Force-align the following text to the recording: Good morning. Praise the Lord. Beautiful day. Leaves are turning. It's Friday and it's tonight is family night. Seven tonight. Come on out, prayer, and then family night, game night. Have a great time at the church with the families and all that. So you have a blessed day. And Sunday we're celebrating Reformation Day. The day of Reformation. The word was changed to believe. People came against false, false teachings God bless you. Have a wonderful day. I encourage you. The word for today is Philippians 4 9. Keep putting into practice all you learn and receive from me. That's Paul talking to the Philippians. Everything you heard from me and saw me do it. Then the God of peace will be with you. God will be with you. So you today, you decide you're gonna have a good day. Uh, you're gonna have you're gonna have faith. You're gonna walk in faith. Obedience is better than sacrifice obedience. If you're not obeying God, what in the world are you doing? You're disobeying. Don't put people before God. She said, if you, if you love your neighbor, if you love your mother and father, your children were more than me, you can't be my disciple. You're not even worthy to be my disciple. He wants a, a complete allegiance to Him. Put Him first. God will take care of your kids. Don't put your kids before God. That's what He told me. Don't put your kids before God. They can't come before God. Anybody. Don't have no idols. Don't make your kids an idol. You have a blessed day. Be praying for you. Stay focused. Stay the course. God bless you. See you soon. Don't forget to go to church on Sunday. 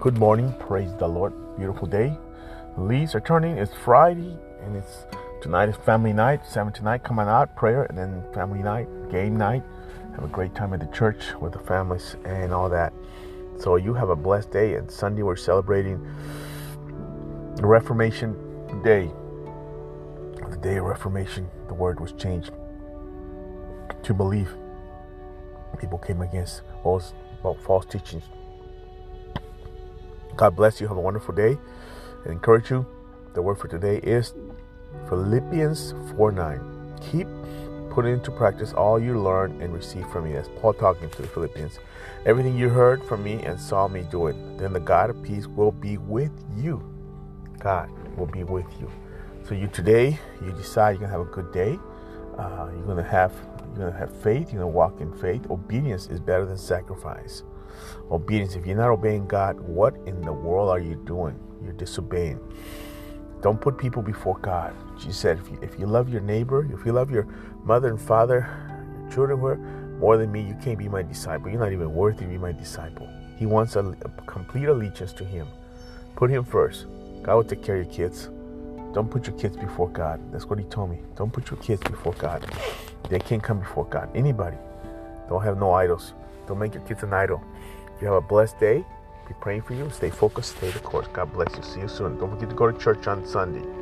Good 0.00 0.16
morning. 0.16 0.54
Praise 0.60 0.94
the 0.94 1.08
Lord. 1.08 1.32
Beautiful 1.56 1.88
day. 1.88 2.16
Leaves 2.76 3.16
are 3.16 3.20
turning. 3.20 3.58
It's 3.58 3.74
Friday 3.74 4.38
and 4.62 4.76
it's 4.76 5.06
tonight 5.42 5.68
is 5.68 5.74
family 5.74 6.12
night. 6.12 6.46
Seven 6.46 6.72
tonight. 6.72 7.02
Come 7.02 7.18
on 7.18 7.26
out, 7.26 7.56
prayer, 7.56 7.82
and 7.82 7.98
then 7.98 8.22
family 8.32 8.60
night, 8.60 8.86
game 9.10 9.36
night. 9.36 9.64
Have 10.14 10.22
a 10.22 10.28
great 10.28 10.54
time 10.54 10.72
at 10.72 10.78
the 10.78 10.96
church 10.96 11.34
with 11.40 11.52
the 11.52 11.58
families 11.58 12.14
and 12.24 12.52
all 12.52 12.68
that. 12.68 12.92
So 13.58 13.74
you 13.74 13.92
have 13.92 14.08
a 14.08 14.14
blessed 14.14 14.52
day. 14.52 14.74
And 14.74 14.88
Sunday 14.88 15.24
we're 15.24 15.34
celebrating 15.34 15.98
Reformation 17.56 18.34
Day. 18.84 19.10
The 20.48 20.58
day 20.58 20.76
of 20.76 20.84
Reformation. 20.84 21.50
The 21.66 21.74
word 21.74 21.98
was 21.98 22.12
changed 22.12 22.52
to 24.04 24.14
believe. 24.14 24.54
People 25.80 25.98
came 25.98 26.20
against 26.20 26.62
false, 26.84 27.14
false 27.42 27.84
teachings 27.84 28.22
God 30.38 30.54
bless 30.54 30.80
you. 30.80 30.86
Have 30.86 30.96
a 30.96 31.00
wonderful 31.00 31.34
day. 31.34 31.58
I 32.24 32.30
encourage 32.30 32.70
you. 32.70 32.86
The 33.34 33.42
word 33.42 33.56
for 33.58 33.66
today 33.66 33.96
is 34.04 34.34
Philippians 35.08 35.94
4 36.16 36.30
9. 36.30 37.00
Keep 37.10 37.26
putting 37.90 38.12
into 38.12 38.30
practice 38.30 38.72
all 38.72 39.00
you 39.00 39.20
learn 39.20 39.60
and 39.60 39.74
receive 39.74 40.08
from 40.10 40.26
me. 40.26 40.34
That's 40.34 40.48
Paul 40.60 40.74
talking 40.74 41.10
to 41.10 41.22
the 41.22 41.26
Philippians. 41.26 41.80
Everything 42.24 42.56
you 42.56 42.68
heard 42.68 43.02
from 43.02 43.24
me 43.24 43.42
and 43.42 43.58
saw 43.60 43.88
me 43.88 44.06
do 44.12 44.28
it. 44.28 44.36
Then 44.58 44.72
the 44.72 44.78
God 44.78 45.10
of 45.10 45.20
peace 45.24 45.48
will 45.48 45.72
be 45.72 45.98
with 45.98 46.30
you. 46.56 46.80
God 47.58 47.90
will 48.16 48.26
be 48.26 48.44
with 48.44 48.70
you. 48.80 48.88
So 49.42 49.56
you 49.56 49.66
today, 49.66 50.20
you 50.40 50.52
decide 50.52 50.90
you're 50.92 51.00
gonna 51.00 51.10
have 51.10 51.22
a 51.22 51.32
good 51.32 51.52
day. 51.52 51.76
Uh, 52.38 52.68
you're 52.76 52.86
gonna 52.86 53.02
have 53.02 53.32
you're 53.76 53.90
gonna 53.90 53.98
have 53.98 54.16
faith. 54.22 54.52
You're 54.52 54.62
gonna 54.62 54.68
walk 54.68 55.00
in 55.00 55.12
faith. 55.14 55.50
Obedience 55.50 56.06
is 56.06 56.20
better 56.20 56.46
than 56.46 56.56
sacrifice 56.56 57.42
obedience. 58.10 58.56
If 58.56 58.66
you're 58.66 58.76
not 58.76 58.90
obeying 58.90 59.26
God, 59.26 59.60
what 59.60 59.94
in 60.06 60.20
the 60.22 60.32
world 60.32 60.70
are 60.70 60.80
you 60.80 60.96
doing? 61.06 61.38
You're 61.62 61.72
disobeying. 61.72 62.40
Don't 63.40 63.60
put 63.60 63.78
people 63.78 64.02
before 64.02 64.38
God. 64.38 64.74
She 65.00 65.12
said, 65.12 65.38
if 65.38 65.48
you, 65.50 65.58
if 65.62 65.78
you 65.78 65.86
love 65.86 66.08
your 66.08 66.20
neighbor, 66.20 66.68
if 66.72 66.84
you 66.84 66.92
love 66.92 67.10
your 67.10 67.26
mother 67.64 67.88
and 67.88 68.00
father, 68.00 68.48
your 69.00 69.10
children 69.10 69.40
were 69.40 69.56
more 69.98 70.16
than 70.16 70.32
me, 70.32 70.42
you 70.42 70.56
can't 70.62 70.78
be 70.78 70.88
my 70.88 71.02
disciple. 71.02 71.50
You're 71.50 71.60
not 71.60 71.72
even 71.72 71.92
worthy 71.94 72.24
to 72.24 72.26
be 72.26 72.38
my 72.38 72.52
disciple. 72.52 73.08
He 73.36 73.46
wants 73.46 73.76
a, 73.76 73.80
a 73.80 74.22
complete 74.26 74.66
allegiance 74.66 75.12
to 75.14 75.24
Him. 75.24 75.46
Put 76.16 76.30
Him 76.30 76.44
first. 76.44 76.86
God 77.22 77.34
will 77.36 77.44
take 77.44 77.62
care 77.62 77.76
of 77.76 77.86
your 77.86 77.94
kids. 77.94 78.28
Don't 78.92 79.10
put 79.10 79.26
your 79.26 79.36
kids 79.36 79.56
before 79.56 79.88
God. 79.90 80.20
That's 80.32 80.46
what 80.46 80.58
He 80.58 80.64
told 80.64 80.90
me. 80.90 80.98
Don't 81.16 81.32
put 81.32 81.50
your 81.50 81.60
kids 81.60 81.82
before 81.82 82.14
God. 82.14 82.44
They 83.08 83.18
can't 83.20 83.42
come 83.42 83.60
before 83.60 83.84
God. 83.84 84.08
Anybody. 84.14 84.56
Don't 85.28 85.42
have 85.42 85.58
no 85.58 85.72
idols. 85.72 86.14
Don't 86.48 86.58
make 86.58 86.74
your 86.74 86.82
kids 86.84 87.02
an 87.02 87.12
idol. 87.12 87.42
You 88.00 88.06
have 88.06 88.16
a 88.16 88.20
blessed 88.22 88.58
day. 88.58 88.84
Be 89.28 89.34
praying 89.40 89.62
for 89.62 89.74
you. 89.74 89.90
Stay 89.90 90.08
focused. 90.08 90.56
Stay 90.56 90.70
the 90.70 90.78
course. 90.80 91.06
God 91.12 91.30
bless 91.32 91.54
you. 91.54 91.62
See 91.62 91.80
you 91.80 91.88
soon. 91.88 92.18
Don't 92.18 92.30
forget 92.30 92.48
to 92.48 92.56
go 92.56 92.70
to 92.70 92.78
church 92.78 93.06
on 93.06 93.26
Sunday. 93.26 93.77